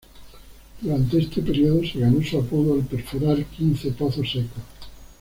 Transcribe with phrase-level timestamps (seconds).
[0.81, 4.63] Durante este periodo se ganó su apodo al perforar quince pozos secos.